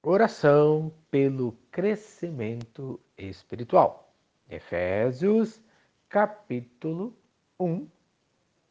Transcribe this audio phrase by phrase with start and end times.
[0.00, 4.12] Oração pelo crescimento espiritual.
[4.48, 5.60] Efésios,
[6.08, 7.12] capítulo
[7.58, 7.84] 1,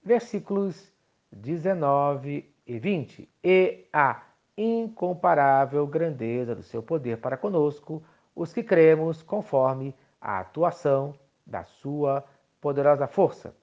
[0.02, 0.90] versículos
[1.30, 3.30] 19 e 20.
[3.44, 4.24] E a
[4.58, 8.02] incomparável grandeza do seu poder para conosco,
[8.34, 11.14] os que cremos, conforme a atuação
[11.46, 12.24] da sua
[12.62, 13.54] poderosa força.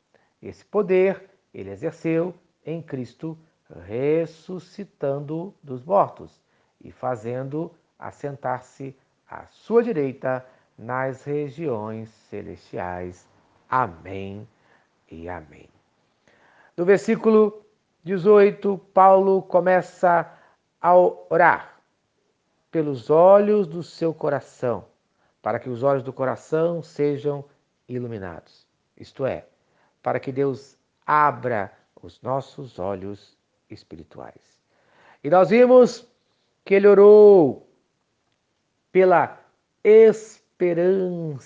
[0.43, 2.35] Esse poder ele exerceu
[2.65, 3.39] em Cristo,
[3.87, 6.44] ressuscitando dos mortos
[6.85, 8.95] e fazendo assentar-se
[9.29, 10.47] à sua direita
[10.77, 13.27] nas regiões celestiais.
[13.69, 14.47] Amém
[15.11, 15.69] e amém.
[16.77, 17.65] No versículo
[18.05, 20.31] 18, Paulo começa
[20.81, 21.81] a orar
[22.71, 24.85] pelos olhos do seu coração,
[25.41, 27.45] para que os olhos do coração sejam
[27.89, 28.67] iluminados.
[28.97, 29.47] Isto é,
[30.03, 31.73] para que Deus abra
[32.03, 33.39] os nossos olhos
[33.71, 34.61] espirituais.
[35.23, 36.07] E nós vimos
[36.65, 37.69] que ele orou
[38.91, 39.39] pela
[39.83, 41.37] esperança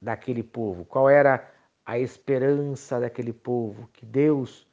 [0.00, 0.84] daquele povo.
[0.84, 1.48] Qual era
[1.86, 3.88] a esperança daquele povo?
[3.92, 4.66] Que Deus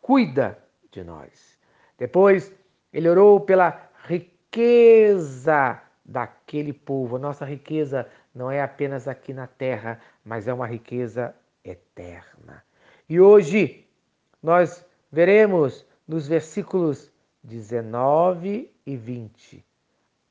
[0.00, 0.58] cuida
[0.90, 1.58] de nós.
[1.98, 2.52] Depois,
[2.92, 7.16] ele orou pela riqueza daquele povo.
[7.16, 11.34] A nossa riqueza não é apenas aqui na terra, mas é uma riqueza
[11.64, 12.64] eterna.
[13.08, 13.86] E hoje
[14.42, 17.11] nós veremos nos versículos
[17.42, 19.64] 19 e 20.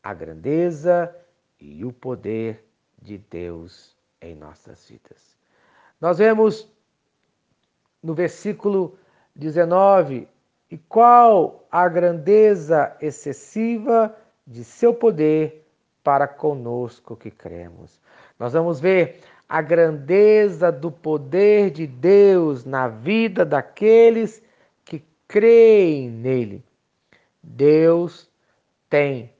[0.03, 1.15] A grandeza
[1.59, 2.65] e o poder
[3.01, 5.37] de Deus em nossas vidas.
[5.99, 6.67] Nós vemos
[8.01, 8.97] no versículo
[9.35, 10.27] 19
[10.69, 14.15] e qual a grandeza excessiva
[14.47, 15.67] de seu poder
[16.03, 18.01] para conosco que cremos.
[18.39, 24.41] Nós vamos ver a grandeza do poder de Deus na vida daqueles
[24.83, 26.63] que creem nele.
[27.43, 28.29] Deus
[28.89, 29.33] tem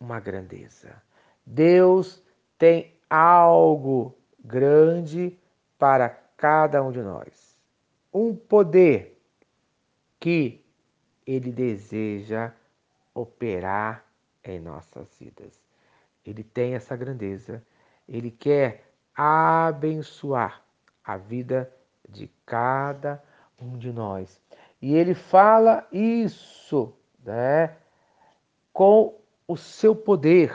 [0.00, 1.02] uma grandeza.
[1.46, 2.22] Deus
[2.58, 5.38] tem algo grande
[5.78, 7.56] para cada um de nós.
[8.12, 9.20] Um poder
[10.18, 10.64] que
[11.26, 12.52] ele deseja
[13.14, 14.04] operar
[14.42, 15.62] em nossas vidas.
[16.24, 17.62] Ele tem essa grandeza.
[18.08, 20.62] Ele quer abençoar
[21.04, 21.72] a vida
[22.08, 23.22] de cada
[23.60, 24.40] um de nós.
[24.80, 27.76] E ele fala isso né,
[28.72, 29.14] com
[29.48, 30.54] o seu poder.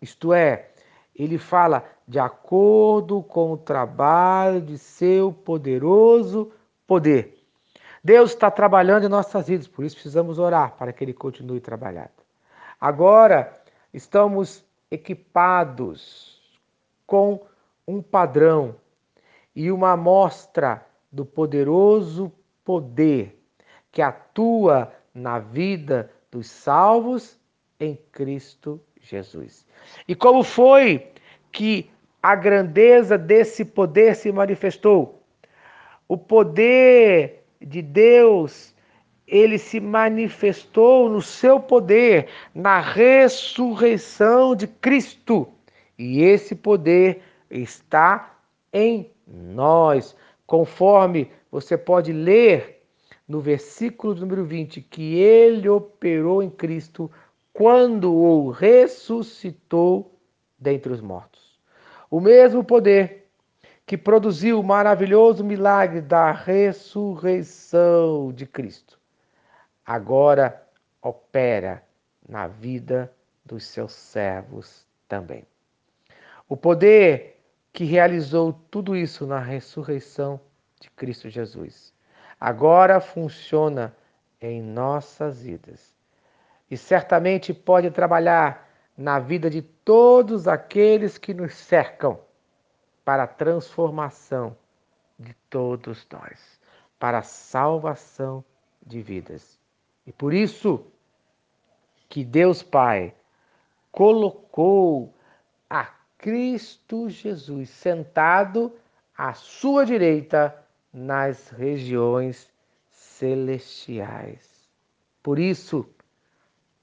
[0.00, 0.70] Isto é,
[1.14, 6.52] ele fala de acordo com o trabalho de seu poderoso
[6.86, 7.38] poder.
[8.02, 12.10] Deus está trabalhando em nossas vidas, por isso precisamos orar para que ele continue trabalhando.
[12.80, 13.60] Agora
[13.94, 16.42] estamos equipados
[17.06, 17.40] com
[17.86, 18.74] um padrão
[19.54, 22.32] e uma amostra do poderoso
[22.64, 23.38] poder
[23.92, 27.38] que atua na vida dos salvos
[27.78, 29.66] em Cristo Jesus.
[30.06, 31.06] E como foi
[31.50, 31.90] que
[32.22, 35.22] a grandeza desse poder se manifestou?
[36.08, 38.74] O poder de Deus,
[39.26, 45.48] ele se manifestou no seu poder, na ressurreição de Cristo.
[45.98, 48.36] E esse poder está
[48.72, 52.71] em nós, conforme você pode ler
[53.32, 57.10] no versículo número 20, que ele operou em Cristo
[57.50, 60.14] quando o ressuscitou
[60.58, 61.58] dentre os mortos.
[62.10, 63.30] O mesmo poder
[63.86, 69.00] que produziu o maravilhoso milagre da ressurreição de Cristo,
[69.84, 70.62] agora
[71.00, 71.82] opera
[72.28, 73.10] na vida
[73.46, 75.46] dos seus servos também.
[76.46, 77.40] O poder
[77.72, 80.38] que realizou tudo isso na ressurreição
[80.78, 81.94] de Cristo Jesus
[82.42, 83.96] agora funciona
[84.40, 85.94] em nossas vidas.
[86.68, 92.18] E certamente pode trabalhar na vida de todos aqueles que nos cercam
[93.04, 94.56] para a transformação
[95.16, 96.60] de todos nós,
[96.98, 98.44] para a salvação
[98.84, 99.56] de vidas.
[100.04, 100.84] E por isso
[102.08, 103.14] que Deus Pai
[103.92, 105.14] colocou
[105.70, 105.84] a
[106.18, 108.76] Cristo Jesus sentado
[109.16, 110.61] à sua direita
[110.92, 112.52] nas regiões
[112.88, 114.68] celestiais.
[115.22, 115.88] Por isso,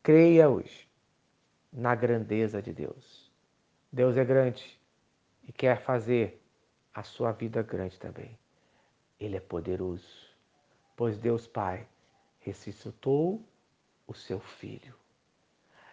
[0.02, 0.88] creia hoje
[1.72, 3.32] na grandeza de Deus.
[3.92, 4.80] Deus é grande
[5.48, 6.42] e quer fazer
[6.94, 8.38] a sua vida grande também.
[9.20, 10.30] Ele é poderoso,
[10.96, 11.88] pois Deus Pai
[12.40, 13.44] ressuscitou
[14.08, 14.96] o seu filho.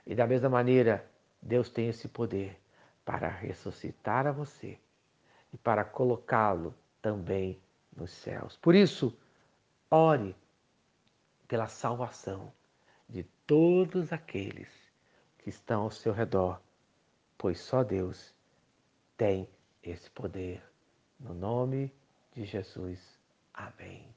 [0.07, 1.05] E da mesma maneira,
[1.43, 2.59] Deus tem esse poder
[3.05, 4.79] para ressuscitar a você
[5.53, 7.61] e para colocá-lo também
[7.97, 8.57] nos céus.
[8.57, 9.17] Por isso,
[9.91, 10.37] ore
[11.49, 12.53] pela salvação
[13.09, 14.69] de todos aqueles
[15.39, 16.61] que estão ao seu redor,
[17.39, 18.35] pois só Deus
[19.17, 19.49] tem
[19.83, 20.63] esse poder.
[21.19, 21.93] No nome
[22.33, 23.19] de Jesus.
[23.55, 24.15] Amém.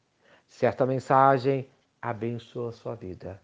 [0.47, 1.69] Se esta mensagem
[2.01, 3.41] abençoa a sua vida,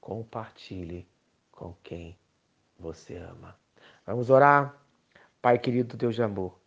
[0.00, 1.08] compartilhe
[1.50, 2.18] com quem
[2.78, 3.56] você ama.
[4.04, 4.76] Vamos orar?
[5.40, 6.58] Pai querido Deus de amor,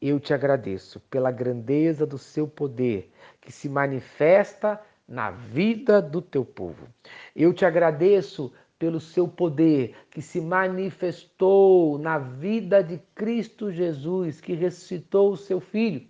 [0.00, 6.44] eu te agradeço pela grandeza do seu poder que se manifesta na vida do teu
[6.44, 6.88] povo.
[7.36, 14.54] Eu te agradeço pelo seu poder que se manifestou na vida de Cristo Jesus, que
[14.54, 16.08] ressuscitou o seu filho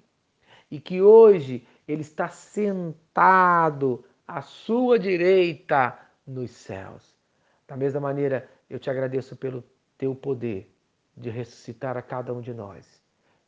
[0.70, 7.18] e que hoje ele está sentado à sua direita nos céus.
[7.66, 9.64] Da mesma maneira, eu te agradeço pelo
[9.98, 10.72] teu poder
[11.16, 13.00] de ressuscitar a cada um de nós